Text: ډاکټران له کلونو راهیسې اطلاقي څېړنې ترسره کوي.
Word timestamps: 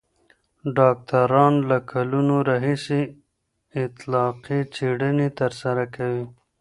ډاکټران 0.77 1.53
له 1.69 1.77
کلونو 1.91 2.35
راهیسې 2.49 3.01
اطلاقي 3.83 4.59
څېړنې 4.73 5.27
ترسره 5.39 5.83
کوي. 5.95 6.25